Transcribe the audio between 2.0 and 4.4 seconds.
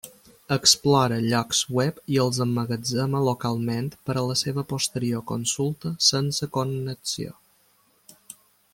i els emmagatzema localment per a la